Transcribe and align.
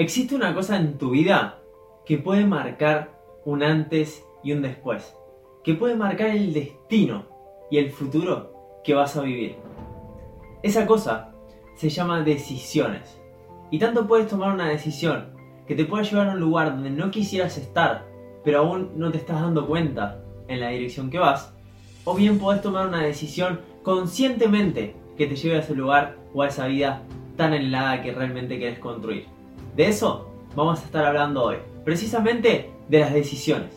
Existe 0.00 0.34
una 0.34 0.54
cosa 0.54 0.78
en 0.78 0.96
tu 0.96 1.10
vida 1.10 1.58
que 2.06 2.16
puede 2.16 2.46
marcar 2.46 3.20
un 3.44 3.62
antes 3.62 4.24
y 4.42 4.52
un 4.52 4.62
después, 4.62 5.14
que 5.62 5.74
puede 5.74 5.94
marcar 5.94 6.28
el 6.28 6.54
destino 6.54 7.26
y 7.70 7.76
el 7.76 7.90
futuro 7.90 8.80
que 8.82 8.94
vas 8.94 9.14
a 9.18 9.20
vivir. 9.20 9.56
Esa 10.62 10.86
cosa 10.86 11.34
se 11.76 11.90
llama 11.90 12.22
decisiones. 12.22 13.20
Y 13.70 13.78
tanto 13.78 14.06
puedes 14.06 14.26
tomar 14.26 14.54
una 14.54 14.70
decisión 14.70 15.34
que 15.68 15.74
te 15.74 15.84
pueda 15.84 16.02
llevar 16.02 16.28
a 16.28 16.32
un 16.32 16.40
lugar 16.40 16.70
donde 16.70 16.88
no 16.88 17.10
quisieras 17.10 17.58
estar, 17.58 18.06
pero 18.42 18.60
aún 18.60 18.92
no 18.96 19.12
te 19.12 19.18
estás 19.18 19.42
dando 19.42 19.66
cuenta 19.66 20.24
en 20.48 20.60
la 20.60 20.70
dirección 20.70 21.10
que 21.10 21.18
vas, 21.18 21.52
o 22.04 22.14
bien 22.14 22.38
puedes 22.38 22.62
tomar 22.62 22.88
una 22.88 23.02
decisión 23.02 23.60
conscientemente 23.82 24.96
que 25.18 25.26
te 25.26 25.36
lleve 25.36 25.56
a 25.56 25.60
ese 25.60 25.74
lugar 25.74 26.16
o 26.32 26.40
a 26.40 26.48
esa 26.48 26.68
vida 26.68 27.02
tan 27.36 27.52
anhelada 27.52 28.00
que 28.00 28.12
realmente 28.12 28.56
quieres 28.56 28.78
construir. 28.78 29.39
De 29.80 29.88
eso 29.88 30.28
vamos 30.54 30.78
a 30.78 30.84
estar 30.84 31.06
hablando 31.06 31.42
hoy, 31.42 31.56
precisamente 31.86 32.70
de 32.90 32.98
las 32.98 33.14
decisiones. 33.14 33.70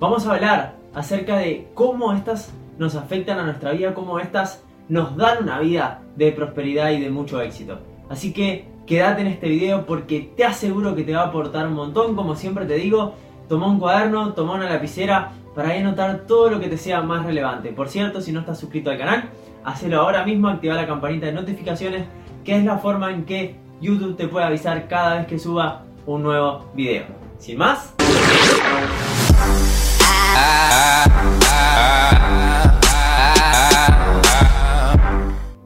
Vamos 0.00 0.26
a 0.26 0.32
hablar 0.32 0.76
acerca 0.94 1.36
de 1.36 1.68
cómo 1.74 2.14
estas 2.14 2.50
nos 2.78 2.94
afectan 2.94 3.38
a 3.38 3.44
nuestra 3.44 3.72
vida, 3.72 3.92
cómo 3.92 4.20
estas 4.20 4.64
nos 4.88 5.18
dan 5.18 5.42
una 5.42 5.60
vida 5.60 6.00
de 6.16 6.32
prosperidad 6.32 6.92
y 6.92 7.00
de 7.00 7.10
mucho 7.10 7.42
éxito. 7.42 7.78
Así 8.08 8.32
que 8.32 8.68
quédate 8.86 9.20
en 9.20 9.26
este 9.26 9.50
video 9.50 9.84
porque 9.84 10.32
te 10.34 10.46
aseguro 10.46 10.94
que 10.94 11.04
te 11.04 11.12
va 11.12 11.24
a 11.24 11.26
aportar 11.26 11.66
un 11.66 11.74
montón, 11.74 12.16
como 12.16 12.34
siempre 12.34 12.64
te 12.64 12.76
digo, 12.76 13.12
toma 13.50 13.66
un 13.66 13.78
cuaderno, 13.78 14.32
toma 14.32 14.54
una 14.54 14.70
lapicera 14.70 15.32
para 15.54 15.74
anotar 15.74 16.24
todo 16.26 16.48
lo 16.48 16.58
que 16.58 16.68
te 16.68 16.78
sea 16.78 17.02
más 17.02 17.26
relevante. 17.26 17.70
Por 17.72 17.90
cierto, 17.90 18.22
si 18.22 18.32
no 18.32 18.40
estás 18.40 18.58
suscrito 18.58 18.88
al 18.88 18.96
canal, 18.96 19.28
hacelo 19.62 20.00
ahora 20.00 20.24
mismo, 20.24 20.48
activa 20.48 20.74
la 20.74 20.86
campanita 20.86 21.26
de 21.26 21.32
notificaciones, 21.32 22.06
que 22.44 22.56
es 22.56 22.64
la 22.64 22.78
forma 22.78 23.12
en 23.12 23.26
que 23.26 23.67
YouTube 23.80 24.16
te 24.16 24.26
puede 24.26 24.46
avisar 24.46 24.88
cada 24.88 25.18
vez 25.18 25.26
que 25.26 25.38
suba 25.38 25.84
un 26.04 26.22
nuevo 26.22 26.64
video. 26.74 27.04
Sin 27.38 27.58
más. 27.58 27.94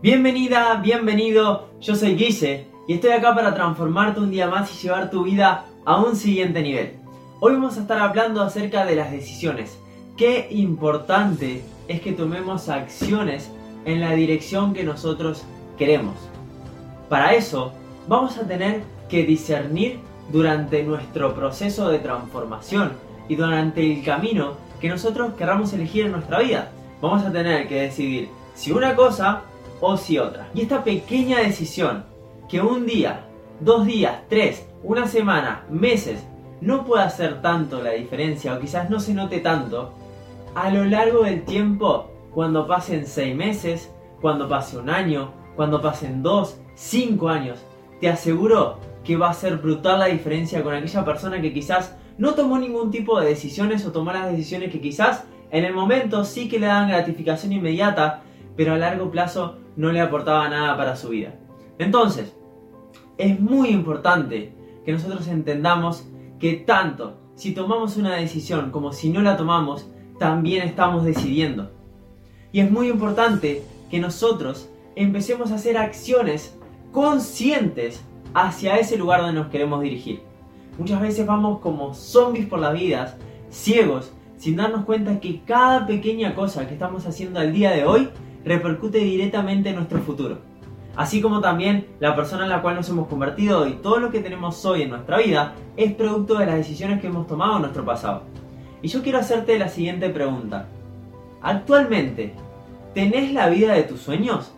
Bienvenida, 0.02 0.74
bienvenido, 0.82 1.68
yo 1.80 1.94
soy 1.94 2.16
Guise 2.16 2.66
y 2.88 2.94
estoy 2.94 3.12
acá 3.12 3.34
para 3.34 3.54
transformarte 3.54 4.20
un 4.20 4.30
día 4.30 4.48
más 4.48 4.70
y 4.74 4.82
llevar 4.82 5.10
tu 5.10 5.22
vida 5.22 5.64
a 5.86 5.96
un 5.96 6.16
siguiente 6.16 6.60
nivel. 6.60 6.96
Hoy 7.40 7.54
vamos 7.54 7.78
a 7.78 7.82
estar 7.82 7.98
hablando 7.98 8.42
acerca 8.42 8.84
de 8.84 8.96
las 8.96 9.10
decisiones. 9.10 9.78
Qué 10.16 10.48
importante 10.50 11.62
es 11.88 12.00
que 12.00 12.12
tomemos 12.12 12.68
acciones 12.68 13.50
en 13.84 14.00
la 14.00 14.12
dirección 14.12 14.74
que 14.74 14.84
nosotros 14.84 15.44
queremos. 15.78 16.16
Para 17.08 17.34
eso 17.34 17.72
vamos 18.08 18.38
a 18.38 18.46
tener 18.46 18.82
que 19.08 19.24
discernir 19.24 20.00
durante 20.30 20.82
nuestro 20.82 21.34
proceso 21.34 21.88
de 21.88 21.98
transformación 21.98 22.92
y 23.28 23.36
durante 23.36 23.80
el 23.80 24.04
camino 24.04 24.54
que 24.80 24.88
nosotros 24.88 25.34
querramos 25.34 25.72
elegir 25.72 26.06
en 26.06 26.12
nuestra 26.12 26.40
vida. 26.40 26.70
Vamos 27.00 27.24
a 27.24 27.32
tener 27.32 27.68
que 27.68 27.82
decidir 27.82 28.28
si 28.54 28.72
una 28.72 28.94
cosa 28.94 29.42
o 29.80 29.96
si 29.96 30.18
otra. 30.18 30.48
Y 30.54 30.62
esta 30.62 30.84
pequeña 30.84 31.40
decisión, 31.40 32.04
que 32.48 32.60
un 32.60 32.86
día, 32.86 33.24
dos 33.60 33.86
días, 33.86 34.20
tres, 34.28 34.66
una 34.82 35.06
semana, 35.06 35.64
meses, 35.70 36.24
no 36.60 36.84
pueda 36.84 37.04
hacer 37.04 37.42
tanto 37.42 37.82
la 37.82 37.90
diferencia 37.90 38.54
o 38.54 38.60
quizás 38.60 38.88
no 38.88 39.00
se 39.00 39.14
note 39.14 39.40
tanto, 39.40 39.92
a 40.54 40.70
lo 40.70 40.84
largo 40.84 41.24
del 41.24 41.44
tiempo, 41.44 42.10
cuando 42.32 42.66
pasen 42.66 43.06
seis 43.06 43.34
meses, 43.34 43.90
cuando 44.20 44.48
pase 44.48 44.78
un 44.78 44.90
año, 44.90 45.32
cuando 45.56 45.80
pasen 45.82 46.22
dos, 46.22 46.60
cinco 46.74 47.28
años, 47.28 47.64
te 48.02 48.08
aseguro 48.08 48.80
que 49.04 49.16
va 49.16 49.30
a 49.30 49.32
ser 49.32 49.58
brutal 49.58 50.00
la 50.00 50.06
diferencia 50.06 50.64
con 50.64 50.74
aquella 50.74 51.04
persona 51.04 51.40
que 51.40 51.52
quizás 51.52 51.96
no 52.18 52.34
tomó 52.34 52.58
ningún 52.58 52.90
tipo 52.90 53.20
de 53.20 53.28
decisiones 53.28 53.86
o 53.86 53.92
tomó 53.92 54.12
las 54.12 54.28
decisiones 54.28 54.72
que 54.72 54.80
quizás 54.80 55.22
en 55.52 55.64
el 55.64 55.72
momento 55.72 56.24
sí 56.24 56.48
que 56.48 56.58
le 56.58 56.66
dan 56.66 56.88
gratificación 56.88 57.52
inmediata, 57.52 58.24
pero 58.56 58.74
a 58.74 58.76
largo 58.76 59.08
plazo 59.12 59.58
no 59.76 59.92
le 59.92 60.00
aportaba 60.00 60.48
nada 60.48 60.76
para 60.76 60.96
su 60.96 61.10
vida. 61.10 61.34
Entonces, 61.78 62.34
es 63.18 63.38
muy 63.38 63.68
importante 63.68 64.52
que 64.84 64.90
nosotros 64.90 65.28
entendamos 65.28 66.04
que 66.40 66.54
tanto 66.54 67.20
si 67.36 67.54
tomamos 67.54 67.96
una 67.96 68.16
decisión 68.16 68.72
como 68.72 68.92
si 68.92 69.10
no 69.10 69.22
la 69.22 69.36
tomamos, 69.36 69.88
también 70.18 70.66
estamos 70.66 71.04
decidiendo. 71.04 71.70
Y 72.50 72.58
es 72.58 72.68
muy 72.68 72.88
importante 72.88 73.62
que 73.92 74.00
nosotros 74.00 74.68
empecemos 74.96 75.52
a 75.52 75.54
hacer 75.54 75.78
acciones 75.78 76.58
conscientes 76.92 78.04
hacia 78.34 78.76
ese 78.76 78.96
lugar 78.96 79.22
donde 79.22 79.40
nos 79.40 79.48
queremos 79.50 79.82
dirigir. 79.82 80.22
Muchas 80.78 81.00
veces 81.00 81.26
vamos 81.26 81.60
como 81.60 81.94
zombies 81.94 82.46
por 82.46 82.58
las 82.58 82.74
vidas, 82.74 83.16
ciegos, 83.50 84.12
sin 84.36 84.56
darnos 84.56 84.84
cuenta 84.84 85.20
que 85.20 85.40
cada 85.44 85.86
pequeña 85.86 86.34
cosa 86.34 86.66
que 86.66 86.74
estamos 86.74 87.06
haciendo 87.06 87.40
al 87.40 87.52
día 87.52 87.70
de 87.70 87.84
hoy 87.84 88.08
repercute 88.44 88.98
directamente 88.98 89.70
en 89.70 89.76
nuestro 89.76 89.98
futuro. 90.00 90.38
Así 90.94 91.22
como 91.22 91.40
también 91.40 91.86
la 92.00 92.14
persona 92.14 92.44
en 92.44 92.50
la 92.50 92.60
cual 92.60 92.76
nos 92.76 92.88
hemos 92.88 93.08
convertido 93.08 93.66
y 93.66 93.72
todo 93.74 93.98
lo 93.98 94.10
que 94.10 94.20
tenemos 94.20 94.64
hoy 94.64 94.82
en 94.82 94.90
nuestra 94.90 95.18
vida 95.18 95.54
es 95.76 95.94
producto 95.94 96.38
de 96.38 96.46
las 96.46 96.56
decisiones 96.56 97.00
que 97.00 97.06
hemos 97.06 97.26
tomado 97.26 97.56
en 97.56 97.62
nuestro 97.62 97.84
pasado. 97.84 98.24
Y 98.82 98.88
yo 98.88 99.02
quiero 99.02 99.18
hacerte 99.18 99.58
la 99.58 99.68
siguiente 99.68 100.10
pregunta. 100.10 100.66
Actualmente, 101.40 102.34
¿tenés 102.94 103.32
la 103.32 103.48
vida 103.48 103.72
de 103.72 103.84
tus 103.84 104.00
sueños? 104.00 104.51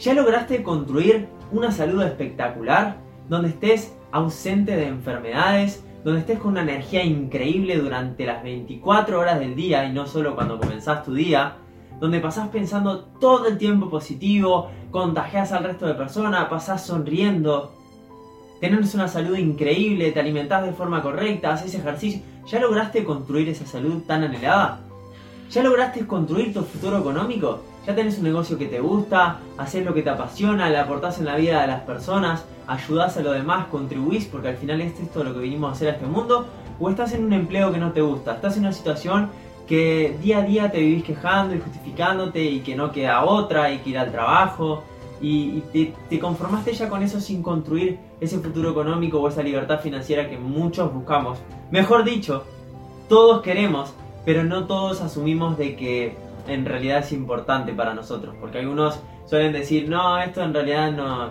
¿Ya 0.00 0.14
lograste 0.14 0.62
construir 0.62 1.28
una 1.52 1.70
salud 1.70 2.02
espectacular? 2.02 2.96
Donde 3.28 3.50
estés 3.50 3.94
ausente 4.12 4.74
de 4.74 4.86
enfermedades, 4.86 5.84
donde 6.04 6.20
estés 6.20 6.38
con 6.38 6.52
una 6.52 6.62
energía 6.62 7.04
increíble 7.04 7.76
durante 7.76 8.24
las 8.24 8.42
24 8.42 9.20
horas 9.20 9.38
del 9.38 9.54
día 9.54 9.84
y 9.84 9.92
no 9.92 10.06
solo 10.06 10.34
cuando 10.34 10.58
comenzás 10.58 11.04
tu 11.04 11.12
día, 11.12 11.58
donde 12.00 12.18
pasás 12.18 12.48
pensando 12.48 13.00
todo 13.20 13.46
el 13.46 13.58
tiempo 13.58 13.90
positivo, 13.90 14.70
contagias 14.90 15.52
al 15.52 15.64
resto 15.64 15.86
de 15.86 15.92
personas, 15.92 16.48
pasás 16.48 16.86
sonriendo, 16.86 17.74
tenés 18.58 18.94
una 18.94 19.06
salud 19.06 19.36
increíble, 19.36 20.12
te 20.12 20.20
alimentás 20.20 20.64
de 20.64 20.72
forma 20.72 21.02
correcta, 21.02 21.52
haces 21.52 21.74
ejercicio, 21.74 22.22
¿ya 22.46 22.58
lograste 22.58 23.04
construir 23.04 23.50
esa 23.50 23.66
salud 23.66 24.02
tan 24.06 24.24
anhelada? 24.24 24.80
¿Ya 25.50 25.62
lograste 25.62 26.06
construir 26.06 26.54
tu 26.54 26.62
futuro 26.62 26.96
económico? 26.96 27.69
¿Ya 27.86 27.94
tenés 27.94 28.18
un 28.18 28.24
negocio 28.24 28.58
que 28.58 28.66
te 28.66 28.78
gusta? 28.78 29.40
¿Haces 29.56 29.84
lo 29.84 29.94
que 29.94 30.02
te 30.02 30.10
apasiona? 30.10 30.68
¿Le 30.68 30.78
aportás 30.78 31.18
en 31.18 31.24
la 31.24 31.36
vida 31.36 31.62
de 31.62 31.66
las 31.66 31.80
personas? 31.82 32.44
¿Ayudás 32.66 33.16
a 33.16 33.22
los 33.22 33.32
demás? 33.32 33.66
¿Contribuís? 33.70 34.26
Porque 34.26 34.48
al 34.48 34.56
final 34.56 34.80
es 34.82 35.00
esto 35.00 35.24
lo 35.24 35.32
que 35.32 35.40
vinimos 35.40 35.70
a 35.70 35.72
hacer 35.72 35.88
a 35.88 35.92
este 35.92 36.06
mundo. 36.06 36.46
¿O 36.78 36.90
estás 36.90 37.14
en 37.14 37.24
un 37.24 37.32
empleo 37.32 37.72
que 37.72 37.78
no 37.78 37.92
te 37.92 38.02
gusta? 38.02 38.34
¿Estás 38.34 38.56
en 38.56 38.64
una 38.64 38.72
situación 38.72 39.30
que 39.66 40.16
día 40.22 40.38
a 40.38 40.42
día 40.42 40.70
te 40.70 40.78
vivís 40.80 41.04
quejando 41.04 41.54
y 41.54 41.60
justificándote 41.60 42.42
y 42.42 42.60
que 42.60 42.76
no 42.76 42.92
queda 42.92 43.24
otra 43.24 43.72
y 43.72 43.78
que 43.78 43.90
ir 43.90 43.98
al 43.98 44.12
trabajo? 44.12 44.82
Y, 45.22 45.60
te, 45.72 45.94
te 46.08 46.18
conformaste 46.18 46.72
ya 46.74 46.88
con 46.88 47.02
eso 47.02 47.20
sin 47.20 47.42
construir 47.42 47.98
ese 48.20 48.38
futuro 48.38 48.70
económico 48.70 49.20
o 49.20 49.28
esa 49.28 49.42
libertad 49.42 49.80
financiera 49.80 50.28
que 50.28 50.36
muchos 50.36 50.92
buscamos. 50.92 51.38
Mejor 51.70 52.04
dicho, 52.04 52.44
todos 53.08 53.42
queremos 53.42 53.94
pero 54.24 54.44
no 54.44 54.66
todos 54.66 55.00
asumimos 55.00 55.56
de 55.56 55.76
que 55.76 56.16
en 56.46 56.64
realidad 56.64 56.98
es 56.98 57.12
importante 57.12 57.72
para 57.72 57.94
nosotros, 57.94 58.34
porque 58.40 58.58
algunos 58.58 59.00
suelen 59.26 59.52
decir, 59.52 59.88
no, 59.88 60.20
esto 60.20 60.42
en 60.42 60.54
realidad 60.54 60.92
no, 60.92 61.30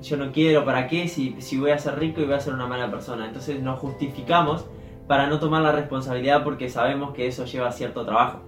yo 0.00 0.16
no 0.16 0.32
quiero, 0.32 0.64
¿para 0.64 0.86
qué? 0.86 1.08
Si, 1.08 1.36
si 1.40 1.58
voy 1.58 1.70
a 1.70 1.78
ser 1.78 1.98
rico 1.98 2.20
y 2.20 2.24
voy 2.24 2.34
a 2.34 2.40
ser 2.40 2.54
una 2.54 2.66
mala 2.66 2.90
persona. 2.90 3.26
Entonces 3.26 3.60
nos 3.60 3.78
justificamos 3.78 4.66
para 5.06 5.26
no 5.26 5.38
tomar 5.38 5.62
la 5.62 5.72
responsabilidad 5.72 6.44
porque 6.44 6.68
sabemos 6.68 7.12
que 7.12 7.26
eso 7.26 7.44
lleva 7.44 7.72
cierto 7.72 8.04
trabajo. 8.04 8.40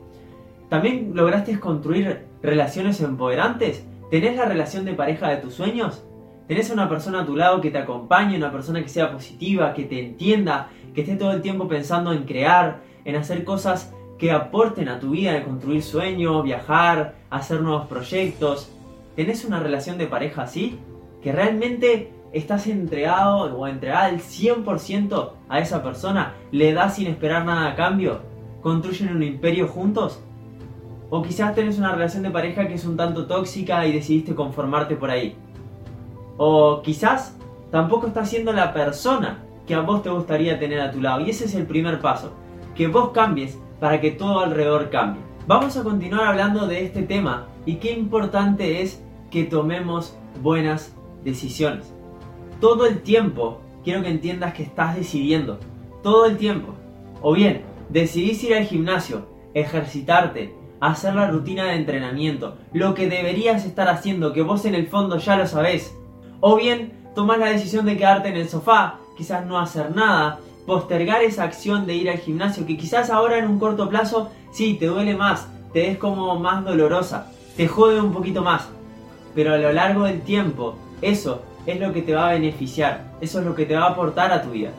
¿También 0.69 1.13
lograste 1.15 1.59
construir 1.61 2.27
relaciones 2.43 3.01
empoderantes? 3.01 3.87
¿Tenés 4.11 4.37
la 4.37 4.45
relación 4.45 4.85
de 4.85 4.95
pareja 4.95 5.29
de 5.29 5.37
tus 5.37 5.55
sueños? 5.55 6.05
¿Tenés 6.49 6.71
una 6.71 6.89
persona 6.89 7.23
a 7.23 7.27
tu 7.27 7.37
lado 7.37 7.61
que 7.61 7.71
te 7.71 7.79
acompañe, 7.79 8.37
una 8.37 8.53
persona 8.53 8.83
que 8.83 8.89
sea 8.89 9.13
positiva, 9.13 9.73
que 9.73 9.85
te 9.85 10.05
entienda, 10.05 10.69
que 10.95 11.01
esté 11.01 11.17
todo 11.17 11.33
el 11.33 11.43
tiempo 11.43 11.69
pensando 11.69 12.13
en 12.13 12.25
crear, 12.25 12.81
en 13.05 13.17
hacer 13.17 13.45
cosas 13.45 13.95
que 14.19 14.31
aporten 14.31 14.89
a 14.89 15.01
tu 15.01 15.11
vida, 15.11 15.33
de 15.33 15.45
construir 15.45 15.83
sueños, 15.83 16.43
viajar, 16.45 17.17
hacer 17.31 17.61
nuevos 17.61 17.87
proyectos. 17.87 18.71
¿Tenés 19.17 19.45
una 19.45 19.61
relación 19.61 19.99
de 19.99 20.07
pareja 20.07 20.43
así? 20.43 20.79
¿Que 21.23 21.33
realmente 21.33 22.13
estás 22.33 22.67
entregado 22.67 23.57
o 23.57 23.67
entregada 23.67 24.07
al 24.07 24.21
100% 24.21 25.31
a 25.49 25.59
esa 25.59 25.83
persona? 25.83 26.35
¿Le 26.53 26.73
das 26.73 26.97
sin 26.97 27.07
esperar 27.07 27.45
nada 27.45 27.71
a 27.71 27.75
cambio? 27.75 28.21
¿Construyen 28.63 29.15
un 29.15 29.23
imperio 29.23 29.69
juntos? 29.69 30.21
O 31.11 31.23
quizás 31.23 31.55
tenés 31.55 31.79
una 31.79 31.93
relación 31.93 32.23
de 32.23 32.31
pareja 32.31 32.67
que 32.67 32.75
es 32.75 32.85
un 32.85 32.97
tanto 32.97 33.27
tóxica 33.27 33.87
y 33.87 33.93
decidiste 33.93 34.35
conformarte 34.35 34.97
por 34.97 35.11
ahí. 35.11 35.37
O 36.37 36.83
quizás 36.83 37.37
tampoco 37.71 38.09
estás 38.09 38.29
siendo 38.31 38.53
la 38.53 38.73
persona 38.73 39.39
que 39.67 39.75
a 39.75 39.81
vos 39.81 40.03
te 40.03 40.11
gustaría 40.11 40.59
tener 40.59 40.81
a 40.81 40.91
tu 40.91 41.01
lado. 41.01 41.21
Y 41.21 41.31
ese 41.31 41.45
es 41.45 41.55
el 41.55 41.67
primer 41.67 42.01
paso 42.01 42.33
que 42.75 42.89
vos 42.89 43.11
cambies 43.11 43.59
para 43.81 44.01
que 44.01 44.11
todo 44.11 44.41
alrededor 44.41 44.91
cambie. 44.91 45.23
Vamos 45.47 45.77
a 45.77 45.83
continuar 45.83 46.27
hablando 46.27 46.67
de 46.67 46.85
este 46.85 47.03
tema 47.03 47.47
y 47.67 47.77
qué 47.77 47.93
importante 47.93 48.83
es 48.83 49.03
que 49.31 49.45
tomemos 49.45 50.17
buenas 50.43 50.95
decisiones. 51.25 51.93
todo 52.61 52.87
el 52.87 53.03
tiempo 53.03 53.61
quiero 53.85 54.03
que 54.03 54.09
entiendas 54.09 54.55
que 54.55 54.63
estás 54.63 54.97
decidiendo. 54.97 55.59
Todo 56.03 56.27
el 56.27 56.39
tiempo. 56.39 56.75
O 57.21 57.35
bien, 57.35 57.63
decidís 57.91 58.43
ir 58.45 58.55
al 58.55 58.65
gimnasio, 58.65 59.27
ejercitarte, 59.53 60.55
hacer 60.81 61.15
la 61.15 61.31
rutina 61.31 61.65
de 61.65 61.77
entrenamiento, 61.77 62.57
lo 62.73 62.95
que 62.95 63.09
deberías 63.09 63.65
estar 63.65 63.89
haciendo, 63.89 64.33
que 64.33 64.43
vos 64.43 64.65
en 64.65 64.75
el 64.75 64.89
fondo 64.89 65.19
ya 65.19 65.37
lo 65.37 65.47
sabés. 65.47 65.95
O 66.41 66.57
bien, 66.57 66.93
tomás 67.15 67.39
la 67.39 67.47
decisión 67.47 67.87
de 67.87 67.97
quedarte 67.97 68.29
en 68.29 68.37
el 68.37 68.49
sofá, 68.49 68.99
quizás 69.17 69.47
no 69.47 69.59
hacer 69.59 69.95
nada, 69.95 70.41
postergar 70.67 71.23
esa 71.23 71.45
acción 71.45 71.87
de 71.87 71.95
ir 71.95 72.11
al 72.11 72.19
gimnasio, 72.19 72.67
que 72.67 72.77
quizás 72.77 73.11
ahora 73.11 73.39
en 73.39 73.49
un 73.49 73.59
corto 73.59 73.89
plazo 73.89 74.31
sí 74.53 74.75
te 74.75 74.87
duele 74.87 75.15
más, 75.15 75.49
te 75.73 75.91
es 75.91 75.99
como 75.99 76.39
más 76.39 76.65
dolorosa, 76.65 77.31
te 77.57 77.69
jode 77.69 78.01
un 78.01 78.13
poquito 78.13 78.43
más, 78.43 78.69
pero 79.35 79.55
a 79.55 79.59
lo 79.59 79.73
largo 79.73 80.05
del 80.05 80.23
tiempo 80.23 80.77
eso 81.03 81.43
es 81.67 81.81
lo 81.81 81.93
que 81.93 82.03
te 82.03 82.15
va 82.15 82.29
a 82.29 82.33
beneficiar, 82.33 83.05
eso 83.21 83.41
es 83.41 83.45
lo 83.45 83.55
que 83.55 83.67
te 83.67 83.77
va 83.77 83.87
a 83.87 83.91
aportar 83.91 84.33
a 84.33 84.43
tu 84.43 84.51
vida. 84.51 84.71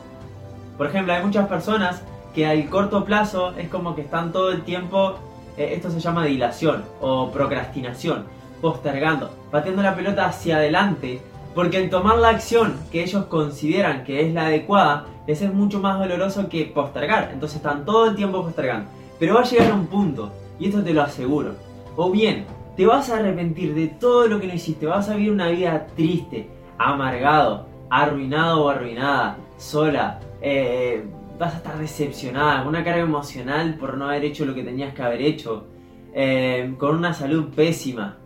Por 0.76 0.86
ejemplo, 0.86 1.12
hay 1.12 1.22
muchas 1.22 1.48
personas 1.48 2.02
que 2.34 2.46
al 2.46 2.68
corto 2.68 3.04
plazo 3.04 3.54
es 3.56 3.68
como 3.68 3.94
que 3.94 4.02
están 4.02 4.32
todo 4.32 4.52
el 4.52 4.62
tiempo, 4.62 5.14
eh, 5.56 5.72
esto 5.74 5.90
se 5.90 6.00
llama 6.00 6.24
dilación 6.26 6.84
o 7.00 7.30
procrastinación, 7.30 8.26
postergando, 8.60 9.30
pateando 9.50 9.82
la 9.82 9.94
pelota 9.94 10.26
hacia 10.26 10.56
adelante, 10.56 11.22
porque 11.56 11.78
el 11.78 11.88
tomar 11.88 12.18
la 12.18 12.28
acción 12.28 12.74
que 12.92 13.02
ellos 13.02 13.24
consideran 13.24 14.04
que 14.04 14.20
es 14.20 14.34
la 14.34 14.44
adecuada, 14.44 15.06
les 15.26 15.40
es 15.40 15.54
mucho 15.54 15.80
más 15.80 15.98
doloroso 15.98 16.50
que 16.50 16.66
postergar, 16.66 17.30
entonces 17.32 17.56
están 17.56 17.86
todo 17.86 18.10
el 18.10 18.14
tiempo 18.14 18.42
postergando. 18.42 18.90
Pero 19.18 19.36
va 19.36 19.40
a 19.40 19.44
llegar 19.44 19.70
a 19.70 19.74
un 19.74 19.86
punto, 19.86 20.30
y 20.60 20.66
esto 20.66 20.84
te 20.84 20.92
lo 20.92 21.00
aseguro, 21.00 21.52
o 21.96 22.10
bien 22.10 22.44
te 22.76 22.84
vas 22.84 23.08
a 23.08 23.16
arrepentir 23.16 23.74
de 23.74 23.86
todo 23.86 24.26
lo 24.26 24.38
que 24.38 24.48
no 24.48 24.52
hiciste, 24.52 24.84
vas 24.84 25.08
a 25.08 25.14
vivir 25.14 25.32
una 25.32 25.48
vida 25.48 25.86
triste, 25.96 26.46
amargado, 26.76 27.66
arruinado 27.88 28.66
o 28.66 28.68
arruinada, 28.68 29.38
sola, 29.56 30.20
eh, 30.42 31.06
vas 31.38 31.54
a 31.54 31.56
estar 31.56 31.78
decepcionada, 31.78 32.58
con 32.58 32.68
una 32.68 32.84
carga 32.84 33.00
emocional 33.00 33.76
por 33.80 33.96
no 33.96 34.10
haber 34.10 34.26
hecho 34.26 34.44
lo 34.44 34.54
que 34.54 34.62
tenías 34.62 34.92
que 34.92 35.02
haber 35.02 35.22
hecho, 35.22 35.64
eh, 36.12 36.74
con 36.76 36.96
una 36.96 37.14
salud 37.14 37.46
pésima, 37.54 38.18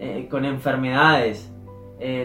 eh, 0.00 0.26
con 0.28 0.44
enfermedades, 0.44 1.51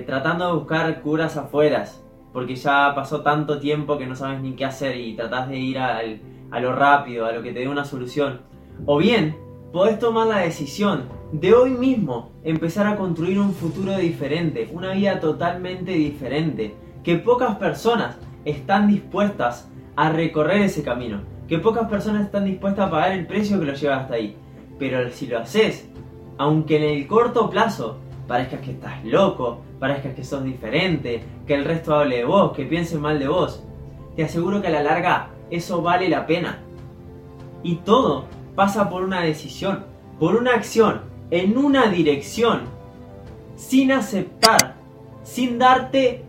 tratando 0.06 0.48
de 0.48 0.54
buscar 0.54 1.02
curas 1.02 1.38
afuera, 1.38 1.86
porque 2.34 2.56
ya 2.56 2.94
pasó 2.96 3.22
tanto 3.22 3.60
tiempo 3.60 3.98
que 3.98 4.06
no 4.06 4.16
sabes 4.16 4.42
ni 4.42 4.54
qué 4.54 4.66
hacer 4.66 4.98
y 4.98 5.16
tratás 5.16 5.50
de 5.50 5.58
ir 5.58 5.80
a 5.80 6.60
lo 6.60 6.76
rápido, 6.76 7.26
a 7.26 7.32
lo 7.32 7.42
que 7.44 7.54
te 7.54 7.60
dé 7.60 7.68
una 7.68 7.86
solución. 7.86 8.42
O 8.86 8.98
bien, 8.98 9.36
podés 9.72 10.00
tomar 10.00 10.28
la 10.28 10.40
decisión 10.40 11.06
de 11.32 11.54
hoy 11.54 11.72
mismo 11.72 12.32
empezar 12.44 12.88
a 12.88 12.96
construir 12.96 13.40
un 13.40 13.54
futuro 13.54 13.98
diferente, 13.98 14.70
una 14.72 14.94
vida 14.94 15.20
totalmente 15.20 15.92
diferente, 15.92 16.76
que 17.04 17.18
pocas 17.18 17.56
personas 17.58 18.18
están 18.46 18.88
dispuestas 18.88 19.70
a 19.96 20.10
recorrer 20.10 20.62
ese 20.62 20.84
camino, 20.84 21.22
que 21.48 21.60
pocas 21.60 21.90
personas 21.90 22.26
están 22.26 22.46
dispuestas 22.46 22.88
a 22.88 22.92
pagar 22.92 23.12
el 23.12 23.26
precio 23.26 23.60
que 23.60 23.66
lo 23.66 23.74
lleva 23.74 23.98
hasta 23.98 24.14
ahí. 24.16 24.38
Pero 24.80 25.10
si 25.12 25.28
lo 25.28 25.40
haces, 25.40 25.90
aunque 26.38 26.78
en 26.78 26.84
el 26.84 27.08
corto 27.08 27.50
plazo 27.50 27.98
parezcas 28.28 28.62
que 28.62 28.72
estás 28.72 29.04
loco, 29.06 29.62
parezcas 29.80 30.14
que 30.14 30.24
sos 30.24 30.44
diferente, 30.44 31.24
que 31.46 31.56
el 31.56 31.66
resto 31.66 31.96
hable 31.96 32.18
de 32.18 32.26
vos, 32.26 32.52
que 32.52 32.66
piense 32.66 32.98
mal 32.98 33.20
de 33.20 33.28
vos, 33.28 33.64
te 34.16 34.24
aseguro 34.24 34.62
que 34.62 34.68
a 34.68 34.72
la 34.72 34.84
larga 34.84 35.30
eso 35.50 35.82
vale 35.82 36.10
la 36.10 36.26
pena. 36.26 36.60
Y 37.64 37.76
todo 37.78 38.26
pasa 38.56 38.90
por 38.90 39.04
una 39.04 39.22
decisión, 39.22 39.86
por 40.20 40.36
una 40.36 40.54
acción 40.54 41.02
en 41.32 41.58
una 41.58 41.88
dirección 41.88 42.62
sin 43.56 43.92
aceptar, 43.92 44.76
sin 45.24 45.58
darte 45.58 46.24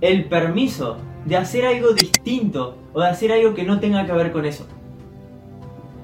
el 0.00 0.26
permiso 0.26 0.96
de 1.24 1.36
hacer 1.36 1.66
algo 1.66 1.92
distinto 1.92 2.76
o 2.92 3.00
de 3.00 3.08
hacer 3.08 3.32
algo 3.32 3.54
que 3.54 3.64
no 3.64 3.80
tenga 3.80 4.04
que 4.06 4.12
ver 4.12 4.32
con 4.32 4.44
eso. 4.44 4.66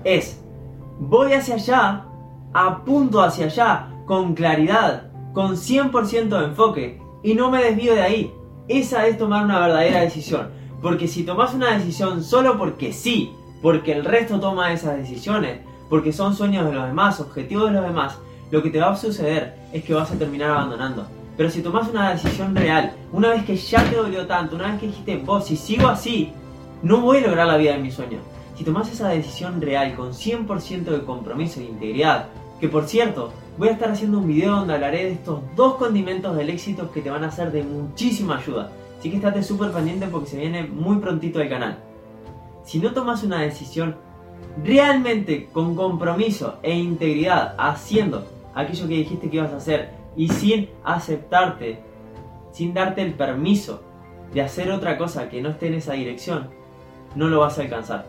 Es, 0.04 0.42
voy 0.98 1.32
hacia 1.32 1.56
allá, 1.56 2.04
apunto 2.52 3.20
hacia 3.22 3.46
allá, 3.46 3.88
con 4.06 4.34
claridad, 4.34 5.09
con 5.32 5.56
100% 5.56 6.28
de 6.28 6.44
enfoque 6.44 7.02
y 7.22 7.34
no 7.34 7.50
me 7.50 7.62
desvío 7.62 7.94
de 7.94 8.02
ahí. 8.02 8.34
Esa 8.68 9.06
es 9.06 9.18
tomar 9.18 9.44
una 9.44 9.60
verdadera 9.60 10.00
decisión. 10.00 10.50
Porque 10.80 11.08
si 11.08 11.24
tomas 11.24 11.54
una 11.54 11.76
decisión 11.76 12.22
solo 12.22 12.56
porque 12.56 12.92
sí, 12.92 13.32
porque 13.60 13.92
el 13.92 14.04
resto 14.04 14.40
toma 14.40 14.72
esas 14.72 14.96
decisiones, 14.96 15.60
porque 15.88 16.12
son 16.12 16.34
sueños 16.34 16.66
de 16.66 16.72
los 16.72 16.86
demás, 16.86 17.20
objetivos 17.20 17.66
de 17.66 17.76
los 17.76 17.84
demás, 17.84 18.16
lo 18.50 18.62
que 18.62 18.70
te 18.70 18.80
va 18.80 18.90
a 18.90 18.96
suceder 18.96 19.54
es 19.72 19.84
que 19.84 19.94
vas 19.94 20.10
a 20.10 20.18
terminar 20.18 20.50
abandonando. 20.50 21.06
Pero 21.36 21.50
si 21.50 21.62
tomas 21.62 21.88
una 21.88 22.12
decisión 22.12 22.54
real, 22.54 22.92
una 23.12 23.30
vez 23.30 23.44
que 23.44 23.56
ya 23.56 23.82
te 23.84 23.96
dolió 23.96 24.26
tanto, 24.26 24.56
una 24.56 24.72
vez 24.72 24.80
que 24.80 24.86
dijiste, 24.86 25.16
vos, 25.18 25.46
si 25.46 25.56
sigo 25.56 25.88
así, 25.88 26.32
no 26.82 27.00
voy 27.00 27.18
a 27.18 27.26
lograr 27.26 27.46
la 27.46 27.56
vida 27.56 27.72
de 27.72 27.78
mi 27.78 27.90
sueño. 27.90 28.18
Si 28.56 28.64
tomas 28.64 28.90
esa 28.92 29.08
decisión 29.08 29.60
real 29.60 29.94
con 29.94 30.12
100% 30.12 30.84
de 30.84 31.04
compromiso 31.04 31.60
e 31.60 31.64
integridad, 31.64 32.28
que 32.60 32.68
por 32.68 32.86
cierto, 32.86 33.32
voy 33.58 33.68
a 33.68 33.72
estar 33.72 33.90
haciendo 33.90 34.18
un 34.18 34.26
video 34.26 34.56
donde 34.56 34.74
hablaré 34.74 35.04
de 35.04 35.12
estos 35.12 35.40
dos 35.56 35.76
condimentos 35.76 36.36
del 36.36 36.50
éxito 36.50 36.92
que 36.92 37.00
te 37.00 37.10
van 37.10 37.24
a 37.24 37.30
ser 37.30 37.50
de 37.50 37.62
muchísima 37.62 38.38
ayuda. 38.38 38.70
Así 38.98 39.10
que 39.10 39.16
estate 39.16 39.42
súper 39.42 39.72
pendiente 39.72 40.06
porque 40.06 40.28
se 40.28 40.38
viene 40.38 40.64
muy 40.64 40.98
prontito 40.98 41.40
al 41.40 41.48
canal. 41.48 41.78
Si 42.64 42.78
no 42.78 42.92
tomas 42.92 43.24
una 43.24 43.40
decisión 43.40 43.96
realmente 44.62 45.48
con 45.52 45.74
compromiso 45.74 46.58
e 46.62 46.76
integridad, 46.76 47.54
haciendo 47.56 48.26
aquello 48.54 48.86
que 48.88 48.94
dijiste 48.94 49.30
que 49.30 49.36
ibas 49.38 49.52
a 49.52 49.56
hacer 49.56 49.90
y 50.16 50.28
sin 50.28 50.68
aceptarte, 50.84 51.80
sin 52.52 52.74
darte 52.74 53.00
el 53.00 53.14
permiso 53.14 53.82
de 54.34 54.42
hacer 54.42 54.70
otra 54.70 54.98
cosa 54.98 55.30
que 55.30 55.40
no 55.40 55.48
esté 55.48 55.68
en 55.68 55.74
esa 55.74 55.94
dirección, 55.94 56.50
no 57.14 57.28
lo 57.28 57.40
vas 57.40 57.58
a 57.58 57.62
alcanzar. 57.62 58.06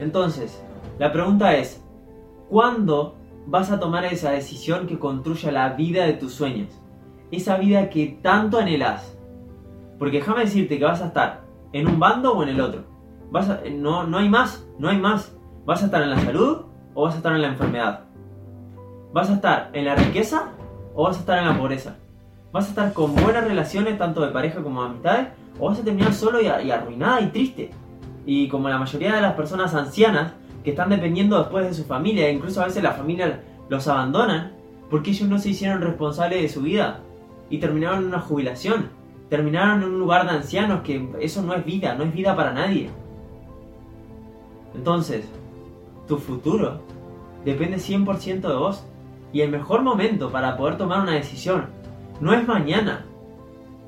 Entonces, 0.00 0.60
la 0.98 1.12
pregunta 1.12 1.56
es, 1.56 1.80
¿cuándo 2.50 3.14
vas 3.46 3.70
a 3.70 3.78
tomar 3.78 4.04
esa 4.04 4.30
decisión 4.30 4.86
que 4.86 4.98
construya 4.98 5.52
la 5.52 5.70
vida 5.70 6.04
de 6.04 6.14
tus 6.14 6.34
sueños? 6.34 6.68
Esa 7.30 7.56
vida 7.56 7.88
que 7.88 8.18
tanto 8.22 8.58
anhelas. 8.58 9.16
Porque 9.98 10.18
déjame 10.18 10.40
decirte 10.40 10.78
que 10.78 10.84
vas 10.84 11.00
a 11.00 11.06
estar 11.06 11.44
en 11.72 11.88
un 11.88 11.98
bando 11.98 12.32
o 12.32 12.42
en 12.42 12.50
el 12.50 12.60
otro. 12.60 12.84
Vas 13.30 13.50
no, 13.72 14.06
no 14.06 14.18
hay 14.18 14.28
más, 14.28 14.66
no 14.78 14.88
hay 14.88 14.98
más. 14.98 15.34
¿Vas 15.64 15.82
a 15.82 15.86
estar 15.86 16.02
en 16.02 16.10
la 16.10 16.20
salud 16.20 16.66
o 16.94 17.02
vas 17.02 17.14
a 17.14 17.16
estar 17.16 17.34
en 17.34 17.42
la 17.42 17.48
enfermedad? 17.48 18.04
¿Vas 19.12 19.30
a 19.30 19.34
estar 19.34 19.70
en 19.72 19.84
la 19.84 19.94
riqueza 19.94 20.50
o 20.94 21.04
vas 21.04 21.16
a 21.16 21.20
estar 21.20 21.38
en 21.38 21.46
la 21.46 21.58
pobreza? 21.58 21.96
¿Vas 22.52 22.66
a 22.66 22.68
estar 22.68 22.92
con 22.92 23.14
buenas 23.14 23.44
relaciones 23.44 23.98
tanto 23.98 24.24
de 24.24 24.32
pareja 24.32 24.62
como 24.62 24.82
de 24.82 24.90
amistades 24.90 25.28
o 25.58 25.68
vas 25.68 25.78
a 25.78 25.82
terminar 25.82 26.12
solo 26.12 26.40
y, 26.40 26.46
arruinada 26.46 27.20
y 27.20 27.28
triste? 27.28 27.70
Y 28.24 28.48
como 28.48 28.68
la 28.68 28.78
mayoría 28.78 29.14
de 29.14 29.22
las 29.22 29.34
personas 29.34 29.74
ancianas 29.74 30.32
que 30.66 30.70
están 30.70 30.90
dependiendo 30.90 31.38
después 31.38 31.64
de 31.64 31.72
su 31.72 31.84
familia, 31.84 32.28
incluso 32.28 32.60
a 32.60 32.64
veces 32.64 32.82
la 32.82 32.90
familia 32.90 33.40
los 33.68 33.86
abandonan 33.86 34.50
porque 34.90 35.12
ellos 35.12 35.28
no 35.28 35.38
se 35.38 35.50
hicieron 35.50 35.80
responsables 35.80 36.42
de 36.42 36.48
su 36.48 36.62
vida 36.62 37.02
y 37.48 37.58
terminaron 37.58 38.00
en 38.00 38.06
una 38.06 38.18
jubilación, 38.18 38.88
terminaron 39.30 39.84
en 39.84 39.90
un 39.90 40.00
lugar 40.00 40.24
de 40.24 40.32
ancianos 40.32 40.80
que 40.80 41.08
eso 41.20 41.40
no 41.42 41.54
es 41.54 41.64
vida, 41.64 41.94
no 41.94 42.02
es 42.02 42.12
vida 42.12 42.34
para 42.34 42.52
nadie. 42.52 42.90
Entonces, 44.74 45.28
tu 46.08 46.18
futuro 46.18 46.80
depende 47.44 47.76
100% 47.76 48.40
de 48.40 48.56
vos. 48.56 48.84
Y 49.32 49.42
el 49.42 49.50
mejor 49.52 49.82
momento 49.82 50.32
para 50.32 50.56
poder 50.56 50.78
tomar 50.78 51.00
una 51.00 51.12
decisión 51.12 51.66
no 52.20 52.34
es 52.34 52.44
mañana. 52.44 53.06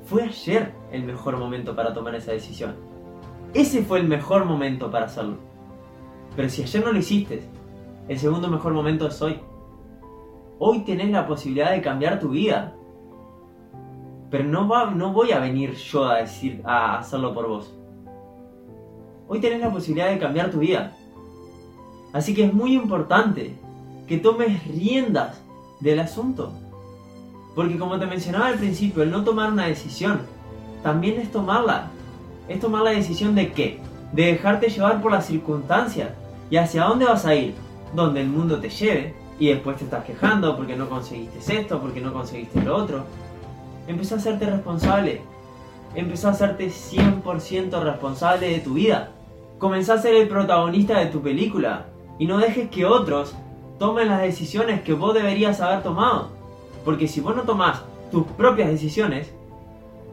Fue 0.05 0.23
ayer 0.23 0.71
el 0.93 1.03
mejor 1.03 1.35
momento 1.35 1.75
para 1.75 1.93
tomar 1.93 2.15
esa 2.15 2.31
decisión. 2.31 2.75
Ese 3.53 3.83
fue 3.83 3.99
el 3.99 4.07
mejor 4.07 4.45
momento 4.45 4.89
para 4.89 5.07
hacerlo. 5.07 5.48
Pero 6.39 6.47
si 6.47 6.63
ayer 6.63 6.85
no 6.85 6.93
lo 6.93 6.99
hiciste, 6.99 7.41
el 8.07 8.17
segundo 8.17 8.47
mejor 8.47 8.71
momento 8.71 9.05
es 9.05 9.21
hoy. 9.21 9.41
Hoy 10.57 10.85
tenés 10.85 11.09
la 11.09 11.27
posibilidad 11.27 11.71
de 11.71 11.81
cambiar 11.81 12.17
tu 12.17 12.29
vida. 12.29 12.77
Pero 14.31 14.45
no, 14.45 14.65
va, 14.65 14.89
no 14.89 15.11
voy 15.11 15.33
a 15.33 15.39
venir 15.39 15.73
yo 15.73 16.05
a, 16.05 16.19
decir, 16.19 16.61
a 16.63 16.99
hacerlo 16.99 17.33
por 17.33 17.49
vos. 17.49 17.75
Hoy 19.27 19.41
tenés 19.41 19.59
la 19.59 19.69
posibilidad 19.69 20.09
de 20.09 20.17
cambiar 20.17 20.49
tu 20.49 20.59
vida. 20.59 20.95
Así 22.13 22.33
que 22.33 22.45
es 22.45 22.53
muy 22.53 22.73
importante 22.73 23.53
que 24.07 24.17
tomes 24.17 24.65
riendas 24.65 25.43
del 25.81 25.99
asunto. 25.99 26.53
Porque 27.53 27.77
como 27.77 27.99
te 27.99 28.05
mencionaba 28.05 28.47
al 28.47 28.59
principio, 28.59 29.03
el 29.03 29.11
no 29.11 29.25
tomar 29.25 29.51
una 29.51 29.65
decisión 29.65 30.21
también 30.83 31.19
es 31.19 31.33
tomarla. 31.33 31.89
Es 32.47 32.61
tomar 32.61 32.83
la 32.83 32.91
decisión 32.91 33.35
de 33.35 33.51
qué? 33.51 33.81
De 34.13 34.27
dejarte 34.27 34.69
llevar 34.69 35.01
por 35.01 35.11
las 35.11 35.25
circunstancias. 35.25 36.11
¿Y 36.49 36.57
hacia 36.57 36.83
dónde 36.83 37.05
vas 37.05 37.25
a 37.25 37.35
ir? 37.35 37.53
Donde 37.93 38.21
el 38.21 38.27
mundo 38.27 38.59
te 38.59 38.69
lleve 38.69 39.13
y 39.39 39.47
después 39.47 39.77
te 39.77 39.85
estás 39.85 40.03
quejando 40.03 40.55
porque 40.55 40.75
no 40.75 40.89
conseguiste 40.89 41.59
esto, 41.59 41.79
porque 41.79 42.01
no 42.01 42.11
conseguiste 42.11 42.61
lo 42.61 42.75
otro. 42.75 43.03
Empezá 43.87 44.15
a 44.15 44.17
hacerte 44.17 44.45
responsable. 44.45 45.21
Empezá 45.95 46.29
a 46.29 46.31
hacerte 46.31 46.69
100% 46.69 47.81
responsable 47.81 48.49
de 48.49 48.59
tu 48.59 48.73
vida. 48.73 49.11
Comenzá 49.57 49.93
a 49.93 50.01
ser 50.01 50.15
el 50.15 50.27
protagonista 50.27 50.99
de 50.99 51.07
tu 51.07 51.21
película 51.21 51.85
y 52.17 52.25
no 52.25 52.37
dejes 52.37 52.69
que 52.69 52.85
otros 52.85 53.35
tomen 53.77 54.07
las 54.07 54.21
decisiones 54.21 54.81
que 54.81 54.93
vos 54.93 55.13
deberías 55.13 55.61
haber 55.61 55.83
tomado. 55.83 56.29
Porque 56.85 57.07
si 57.07 57.21
vos 57.21 57.35
no 57.35 57.43
tomás 57.43 57.81
tus 58.11 58.25
propias 58.25 58.69
decisiones, 58.69 59.33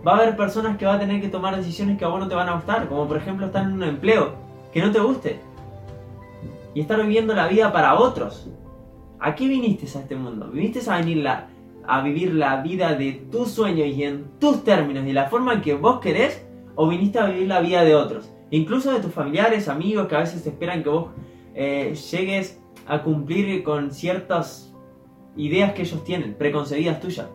Va 0.07 0.12
a 0.12 0.16
haber 0.19 0.37
personas 0.37 0.76
que 0.76 0.87
van 0.87 0.97
a 0.97 1.00
tener 1.00 1.21
que 1.21 1.28
tomar 1.28 1.57
decisiones 1.57 1.99
que 1.99 2.05
a 2.05 2.09
vos 2.09 2.21
no 2.21 2.28
te 2.28 2.35
van 2.37 2.49
a 2.49 2.55
gustar, 2.55 2.87
como 2.88 3.09
por 3.09 3.16
ejemplo 3.16 3.47
estar 3.47 3.64
en 3.64 3.73
un 3.73 3.83
empleo 3.83 4.35
que 4.73 4.81
no 4.81 4.93
te 4.93 5.00
guste 5.00 5.40
y 6.76 6.80
estar 6.80 7.00
viviendo 7.00 7.35
la 7.35 7.49
vida 7.49 7.73
para 7.73 7.99
otros. 7.99 8.50
¿A 9.18 9.35
qué 9.35 9.49
viniste 9.49 9.87
a 9.97 10.02
este 10.02 10.14
mundo? 10.14 10.50
¿Viniste 10.52 10.90
a 10.90 10.99
venir 10.99 11.26
a 11.26 12.02
vivir 12.02 12.35
la 12.35 12.61
vida 12.61 12.95
de 12.95 13.12
tus 13.33 13.50
sueños 13.52 13.88
y 13.88 14.02
en 14.02 14.38
tus 14.38 14.62
términos 14.62 15.06
y 15.06 15.14
la 15.14 15.30
forma 15.30 15.54
en 15.54 15.62
que 15.62 15.73
vos 15.73 16.00
querés? 16.00 16.45
¿O 16.75 16.87
viniste 16.87 17.18
a 17.18 17.28
vivir 17.28 17.49
la 17.49 17.61
vida 17.61 17.83
de 17.83 17.95
otros? 17.95 18.30
Incluso 18.50 18.92
de 18.92 19.00
tus 19.00 19.11
familiares, 19.11 19.71
amigos 19.71 20.06
que 20.06 20.16
a 20.16 20.18
veces 20.18 20.47
esperan 20.47 20.83
que 20.83 20.90
vos 20.90 21.06
eh, 21.54 21.95
llegues 22.11 22.61
a 22.87 23.02
cumplir 23.02 23.62
con 23.62 23.90
ciertas 23.90 24.75
ideas 25.35 25.73
que 25.73 25.80
ellos 25.80 26.04
tienen, 26.04 26.35
preconcebidas 26.35 27.00
tuyas. 27.00 27.26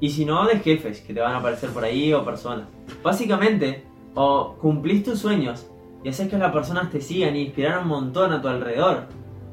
Y 0.00 0.08
si 0.08 0.24
no, 0.24 0.46
de 0.46 0.58
jefes 0.60 1.02
que 1.02 1.12
te 1.12 1.20
van 1.20 1.34
a 1.34 1.38
aparecer 1.40 1.68
por 1.68 1.84
ahí 1.84 2.14
o 2.14 2.24
personas. 2.24 2.66
Básicamente, 3.02 3.84
o 4.14 4.56
cumplís 4.58 5.04
tus 5.04 5.18
sueños 5.18 5.70
y 6.06 6.08
haces 6.08 6.28
que 6.28 6.38
las 6.38 6.52
personas 6.52 6.88
te 6.88 7.00
sigan 7.00 7.34
y 7.34 7.42
inspirar 7.46 7.80
un 7.80 7.88
montón 7.88 8.32
a 8.32 8.40
tu 8.40 8.46
alrededor, 8.46 9.06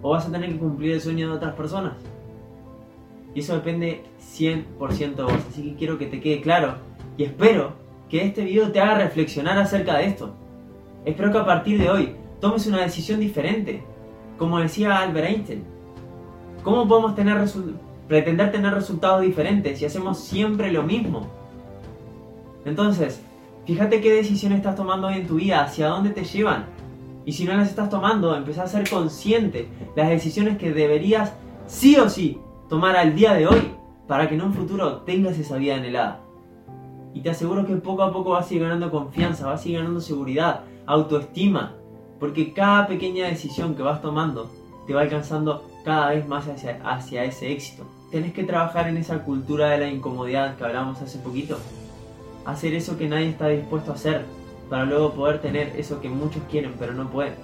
o 0.03 0.11
vas 0.11 0.27
a 0.27 0.31
tener 0.31 0.51
que 0.51 0.59
cumplir 0.59 0.91
el 0.91 1.01
sueño 1.01 1.29
de 1.29 1.37
otras 1.37 1.55
personas. 1.55 1.93
Y 3.33 3.39
eso 3.39 3.55
depende 3.55 4.03
100% 4.21 5.15
de 5.15 5.23
vos. 5.23 5.33
Así 5.49 5.63
que 5.63 5.75
quiero 5.75 5.97
que 5.97 6.05
te 6.05 6.21
quede 6.21 6.41
claro 6.41 6.75
y 7.17 7.23
espero 7.23 7.73
que 8.07 8.23
este 8.23 8.43
video 8.43 8.71
te 8.71 8.79
haga 8.79 8.99
reflexionar 8.99 9.57
acerca 9.57 9.97
de 9.97 10.05
esto. 10.05 10.35
Espero 11.05 11.31
que 11.31 11.39
a 11.39 11.45
partir 11.45 11.79
de 11.79 11.89
hoy 11.89 12.15
tomes 12.39 12.67
una 12.67 12.81
decisión 12.81 13.19
diferente. 13.19 13.83
Como 14.37 14.59
decía 14.59 14.99
Albert 14.99 15.29
Einstein, 15.29 15.63
¿cómo 16.61 16.87
podemos 16.87 17.15
tener 17.15 17.43
pretender 18.07 18.51
tener 18.51 18.75
resultados 18.75 19.23
diferentes 19.23 19.79
si 19.79 19.85
hacemos 19.85 20.19
siempre 20.19 20.71
lo 20.71 20.83
mismo? 20.83 21.25
Entonces, 22.63 23.23
fíjate 23.65 24.01
qué 24.01 24.13
decisiones 24.13 24.59
estás 24.59 24.75
tomando 24.75 25.07
hoy 25.07 25.15
en 25.15 25.27
tu 25.27 25.35
vida, 25.35 25.63
hacia 25.63 25.87
dónde 25.87 26.11
te 26.11 26.23
llevan. 26.23 26.65
Y 27.25 27.33
si 27.33 27.45
no 27.45 27.53
las 27.55 27.69
estás 27.69 27.89
tomando, 27.89 28.35
empezá 28.35 28.63
a 28.63 28.67
ser 28.67 28.89
consciente 28.89 29.69
las 29.95 30.09
decisiones 30.09 30.57
que 30.57 30.73
deberías 30.73 31.33
sí 31.67 31.95
o 31.95 32.09
sí 32.09 32.39
tomar 32.69 32.95
al 32.95 33.15
día 33.15 33.33
de 33.33 33.47
hoy 33.47 33.71
para 34.07 34.27
que 34.27 34.35
en 34.35 34.41
un 34.41 34.53
futuro 34.53 34.97
tengas 35.01 35.37
esa 35.37 35.57
vida 35.57 35.75
anhelada. 35.75 36.19
Y 37.13 37.21
te 37.21 37.29
aseguro 37.29 37.65
que 37.65 37.75
poco 37.75 38.03
a 38.03 38.11
poco 38.11 38.31
vas 38.31 38.49
a 38.49 38.53
ir 38.53 38.61
ganando 38.61 38.91
confianza, 38.91 39.47
vas 39.47 39.63
a 39.65 39.69
ir 39.69 39.77
ganando 39.77 40.01
seguridad, 40.01 40.61
autoestima, 40.85 41.75
porque 42.19 42.53
cada 42.53 42.87
pequeña 42.87 43.27
decisión 43.27 43.75
que 43.75 43.83
vas 43.83 44.01
tomando 44.01 44.49
te 44.87 44.93
va 44.93 45.01
alcanzando 45.01 45.63
cada 45.85 46.09
vez 46.09 46.27
más 46.27 46.45
hacia, 46.47 47.23
ese 47.23 47.51
éxito. 47.51 47.83
Tenés 48.11 48.33
que 48.33 48.43
trabajar 48.43 48.87
en 48.87 48.97
esa 48.97 49.23
cultura 49.23 49.69
de 49.69 49.77
la 49.77 49.89
incomodidad 49.89 50.55
que 50.55 50.63
hablamos 50.63 51.01
hace 51.01 51.19
poquito. 51.19 51.57
Hacer 52.45 52.73
eso 52.73 52.97
que 52.97 53.07
nadie 53.07 53.29
está 53.29 53.47
dispuesto 53.47 53.91
a 53.91 53.95
hacer 53.95 54.25
para 54.69 54.85
luego 54.85 55.13
poder 55.13 55.39
tener 55.39 55.73
eso 55.77 56.01
que 56.01 56.09
muchos 56.09 56.43
quieren 56.49 56.73
pero 56.79 56.93
no 56.93 57.09
pueden. 57.09 57.35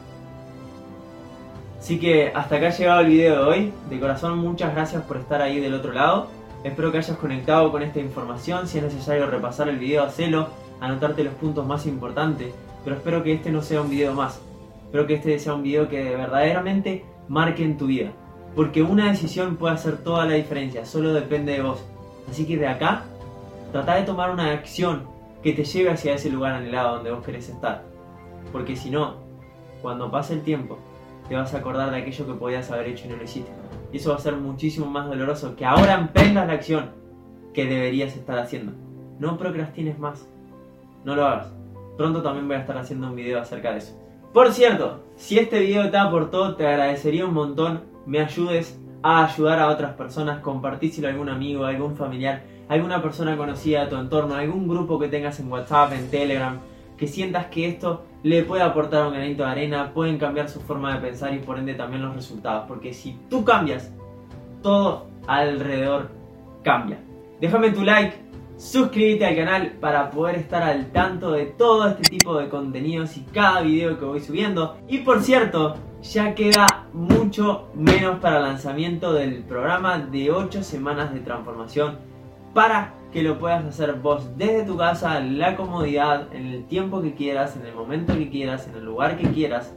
Así 1.80 1.98
que 1.98 2.32
hasta 2.34 2.58
acá 2.58 2.68
ha 2.68 2.78
llegado 2.78 3.02
el 3.02 3.08
video 3.08 3.36
de 3.36 3.50
hoy. 3.50 3.74
De 3.90 4.00
corazón 4.00 4.40
muchas 4.40 4.74
gracias 4.74 5.04
por 5.04 5.18
estar 5.18 5.42
ahí 5.42 5.60
del 5.60 5.74
otro 5.74 5.94
lado. 5.94 6.28
Espero 6.64 6.92
que 6.92 6.98
hayas 6.98 7.18
conectado 7.18 7.72
con 7.72 7.82
esta 7.84 8.00
información. 8.00 8.68
Si 8.68 8.78
es 8.78 8.84
necesario 8.84 9.28
repasar 9.28 9.70
el 9.70 9.78
video, 9.78 10.04
hacelo. 10.04 10.50
Anotarte 10.82 11.24
los 11.24 11.34
puntos 11.36 11.66
más 11.66 11.86
importantes. 11.86 12.54
Pero 12.84 12.98
espero 12.98 13.24
que 13.24 13.34
este 13.34 13.52
no 13.52 13.62
sea 13.62 13.82
un 13.82 13.90
video 13.90 14.14
más. 14.14 14.42
Espero 14.86 15.08
que 15.08 15.16
este 15.16 15.40
sea 15.40 15.54
un 15.54 15.64
video 15.64 15.88
que 15.88 16.04
verdaderamente 16.16 17.06
marque 17.30 17.64
en 17.64 17.78
tu 17.78 17.88
vida. 17.88 18.12
Porque 18.56 18.82
una 18.82 19.10
decisión 19.10 19.56
puede 19.56 19.76
hacer 19.76 19.98
toda 19.98 20.26
la 20.26 20.34
diferencia. 20.34 20.86
Solo 20.86 21.14
depende 21.14 21.54
de 21.54 21.62
vos. 21.62 21.84
Así 22.30 22.46
que 22.46 22.58
de 22.58 22.68
acá, 22.68 23.06
trata 23.72 23.96
de 23.96 24.04
tomar 24.04 24.32
una 24.32 24.52
acción 24.52 25.08
que 25.44 25.54
te 25.54 25.64
lleve 25.64 25.92
hacia 25.92 26.14
ese 26.14 26.30
lugar 26.30 26.54
anhelado 26.54 26.96
donde 26.96 27.12
vos 27.12 27.24
querés 27.24 27.50
estar. 27.50 27.84
Porque 28.52 28.76
si 28.76 28.90
no, 28.90 29.18
cuando 29.82 30.12
pase 30.12 30.34
el 30.34 30.42
tiempo, 30.42 30.78
te 31.28 31.36
vas 31.36 31.54
a 31.54 31.58
acordar 31.58 31.92
de 31.92 31.98
aquello 31.98 32.28
que 32.28 32.34
podías 32.34 32.72
haber 32.72 32.88
hecho 32.88 33.06
y 33.06 33.10
no 33.10 33.18
lo 33.18 33.24
hiciste. 33.24 33.52
Y 33.92 33.98
eso 33.98 34.12
va 34.12 34.18
a 34.18 34.20
ser 34.20 34.36
muchísimo 34.36 34.86
más 34.86 35.08
doloroso 35.08 35.56
que 35.56 35.66
ahora 35.66 35.94
emprendas 35.96 36.48
la 36.48 36.54
acción 36.54 36.92
que 37.54 37.66
deberías 37.66 38.16
estar 38.16 38.38
haciendo. 38.40 38.74
No 39.20 39.38
procrastines 39.38 40.00
más. 40.00 40.28
No 41.04 41.16
lo 41.16 41.26
hagas. 41.26 41.54
Pronto 41.98 42.22
también 42.22 42.48
voy 42.48 42.58
a 42.58 42.62
estar 42.62 42.78
haciendo 42.78 43.08
un 43.08 43.16
video 43.16 43.40
acerca 43.40 43.72
de 43.72 43.80
eso. 43.80 44.00
Por 44.34 44.52
cierto, 44.52 45.04
si 45.16 45.40
este 45.40 45.60
video 45.60 45.90
te 45.90 45.98
aportó, 45.98 46.56
te 46.56 46.68
agradecería 46.68 47.26
un 47.26 47.34
montón 47.34 47.90
me 48.10 48.20
ayudes 48.20 48.80
a 49.04 49.26
ayudar 49.26 49.60
a 49.60 49.70
otras 49.70 49.94
personas, 49.94 50.40
compartíselo 50.40 51.08
a 51.08 51.12
algún 51.12 51.30
amigo, 51.30 51.64
a 51.64 51.70
algún 51.70 51.96
familiar, 51.96 52.42
alguna 52.70 53.02
persona 53.02 53.36
conocida 53.36 53.84
de 53.84 53.88
tu 53.88 53.98
entorno, 53.98 54.36
algún 54.36 54.68
grupo 54.68 55.00
que 55.00 55.08
tengas 55.08 55.40
en 55.40 55.52
WhatsApp, 55.52 55.92
en 55.94 56.10
Telegram, 56.10 56.60
que 56.98 57.08
sientas 57.08 57.48
que 57.48 57.68
esto 57.68 58.06
le 58.24 58.44
puede 58.44 58.62
aportar 58.62 59.08
un 59.08 59.14
granito 59.14 59.44
de 59.44 59.50
arena, 59.50 59.92
pueden 59.94 60.18
cambiar 60.18 60.50
su 60.50 60.62
forma 60.62 60.94
de 60.94 61.02
pensar 61.02 61.34
y 61.34 61.40
por 61.40 61.58
ende 61.58 61.74
también 61.74 62.04
los 62.04 62.16
resultados. 62.16 62.66
Porque 62.68 62.94
si 62.94 63.18
tú 63.30 63.44
cambias, 63.44 63.92
todo 64.62 65.08
alrededor 65.28 66.12
cambia. 66.64 67.00
Déjame 67.42 67.72
tu 67.72 67.84
like, 67.84 68.18
suscríbete 68.58 69.26
al 69.26 69.36
canal 69.36 69.72
para 69.80 70.12
poder 70.12 70.36
estar 70.36 70.62
al 70.62 70.92
tanto 70.92 71.32
de 71.32 71.46
todo 71.46 71.88
este 71.88 72.04
tipo 72.04 72.38
de 72.38 72.50
contenidos 72.50 73.18
y 73.18 73.22
cada 73.22 73.62
video 73.62 73.98
que 73.98 74.06
voy 74.06 74.20
subiendo. 74.20 74.78
Y 74.88 75.00
por 75.00 75.22
cierto, 75.22 75.76
ya 76.02 76.36
queda 76.36 76.88
mucho 76.94 77.70
menos 77.74 78.20
para 78.20 78.38
el 78.38 78.44
lanzamiento 78.44 79.14
del 79.14 79.44
programa 79.44 79.98
de 80.00 80.32
8 80.32 80.62
semanas 80.64 81.14
de 81.14 81.22
transformación 81.22 82.09
para 82.54 82.94
que 83.12 83.24
lo 83.24 83.40
puedas 83.40 83.66
hacer 83.66 83.94
vos 83.96 84.38
desde 84.38 84.64
tu 84.64 84.78
casa, 84.78 85.18
en 85.18 85.40
la 85.40 85.56
comodidad, 85.56 86.34
en 86.34 86.46
el 86.46 86.66
tiempo 86.66 87.02
que 87.02 87.16
quieras, 87.16 87.56
en 87.56 87.66
el 87.66 87.74
momento 87.74 88.14
que 88.14 88.30
quieras, 88.30 88.68
en 88.68 88.76
el 88.76 88.86
lugar 88.86 89.18
que 89.18 89.30
quieras, 89.32 89.74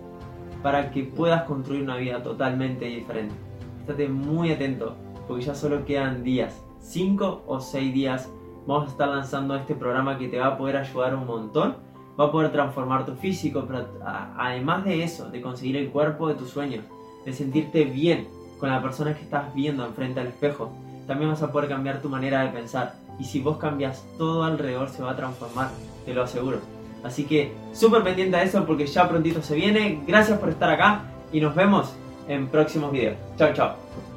para 0.62 0.90
que 0.90 1.04
puedas 1.04 1.44
construir 1.44 1.82
una 1.82 1.96
vida 1.96 2.22
totalmente 2.22 2.84
diferente. 2.84 3.34
Estate 3.80 4.08
muy 4.08 4.52
atento, 4.52 4.96
porque 5.26 5.44
ya 5.44 5.54
solo 5.54 5.84
quedan 5.84 6.22
días, 6.22 6.64
5 6.80 7.44
o 7.46 7.60
6 7.60 7.94
días. 7.94 8.30
Vamos 8.66 8.88
a 8.88 8.90
estar 8.92 9.08
lanzando 9.08 9.56
este 9.56 9.74
programa 9.74 10.18
que 10.18 10.28
te 10.28 10.38
va 10.38 10.48
a 10.48 10.58
poder 10.58 10.76
ayudar 10.76 11.14
un 11.14 11.26
montón. 11.26 11.76
Va 12.20 12.26
a 12.26 12.30
poder 12.30 12.52
transformar 12.52 13.06
tu 13.06 13.14
físico, 13.14 13.64
pero 13.66 13.88
además 14.36 14.84
de 14.84 15.02
eso, 15.02 15.30
de 15.30 15.40
conseguir 15.40 15.78
el 15.78 15.88
cuerpo 15.88 16.28
de 16.28 16.34
tus 16.34 16.50
sueños, 16.50 16.84
de 17.24 17.32
sentirte 17.32 17.84
bien 17.86 18.28
con 18.60 18.68
la 18.68 18.82
persona 18.82 19.14
que 19.14 19.22
estás 19.22 19.52
viendo 19.54 19.84
enfrente 19.84 20.20
al 20.20 20.26
espejo, 20.26 20.70
también 21.06 21.30
vas 21.30 21.42
a 21.42 21.52
poder 21.52 21.68
cambiar 21.68 22.00
tu 22.00 22.08
manera 22.08 22.42
de 22.42 22.48
pensar 22.50 22.94
y 23.18 23.24
si 23.24 23.40
vos 23.40 23.58
cambias 23.58 24.04
todo 24.18 24.44
alrededor 24.44 24.88
se 24.88 25.02
va 25.02 25.12
a 25.12 25.16
transformar, 25.16 25.70
te 26.04 26.14
lo 26.14 26.22
aseguro. 26.22 26.58
Así 27.04 27.24
que 27.24 27.52
súper 27.72 28.02
pendiente 28.02 28.36
a 28.36 28.42
eso 28.42 28.64
porque 28.64 28.86
ya 28.86 29.08
prontito 29.08 29.42
se 29.42 29.54
viene. 29.54 30.02
Gracias 30.06 30.38
por 30.38 30.48
estar 30.48 30.70
acá 30.70 31.02
y 31.32 31.40
nos 31.40 31.54
vemos 31.54 31.92
en 32.28 32.48
próximos 32.48 32.92
videos. 32.92 33.16
Chao, 33.36 33.52
chao. 33.52 34.11